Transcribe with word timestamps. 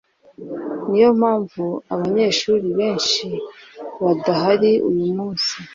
Niyo 0.87 1.09
mpamvu 1.19 1.63
abanyeshuri 1.93 2.67
benshi 2.79 3.27
badahari 4.03 4.71
uyumunsi. 4.89 5.53